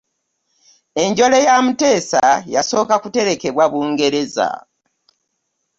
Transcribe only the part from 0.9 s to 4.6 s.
Enjole ya Muteesa yasooka kuterekebwa Bungereza.